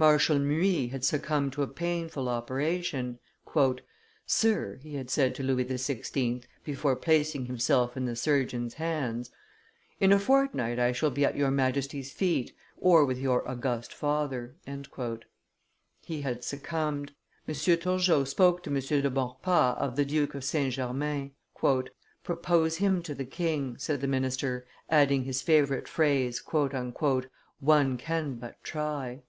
Marshal 0.00 0.38
Muy 0.38 0.86
had 0.90 1.04
succumbed 1.04 1.52
to 1.54 1.62
a 1.64 1.66
painful 1.66 2.28
operation. 2.28 3.18
"Sir," 4.26 4.76
he 4.76 4.94
had 4.94 5.10
said 5.10 5.34
to 5.34 5.42
Louis 5.42 5.64
XVI., 5.64 6.44
before 6.62 6.94
placing 6.94 7.46
himself 7.46 7.96
in 7.96 8.04
the 8.04 8.14
surgeon's 8.14 8.74
hands, 8.74 9.32
"in 9.98 10.12
a 10.12 10.20
fortnight 10.20 10.78
I 10.78 10.92
shall 10.92 11.10
be 11.10 11.24
at 11.24 11.36
your 11.36 11.50
Majesty's 11.50 12.12
feet 12.12 12.52
or 12.76 13.04
with 13.04 13.18
your 13.18 13.48
august 13.48 13.92
father." 13.92 14.54
He 16.04 16.20
had 16.22 16.44
succumbed. 16.44 17.10
M. 17.48 17.54
Turgot 17.54 18.28
spoke 18.28 18.62
to 18.62 18.70
M. 18.70 18.76
de 18.78 19.10
Maurepas 19.10 19.78
of 19.80 19.96
the 19.96 20.04
Duke 20.04 20.36
of 20.36 20.44
St. 20.44 20.72
Germain. 20.72 21.32
"Propose 22.22 22.76
him 22.76 23.02
to 23.02 23.16
the 23.16 23.24
king," 23.26 23.76
said 23.78 24.00
the 24.00 24.06
minister, 24.06 24.64
adding 24.88 25.24
his 25.24 25.42
favorite 25.42 25.88
phrase 25.88 26.40
"one 26.46 27.96
can 27.98 28.36
but 28.36 28.62
try." 28.62 29.22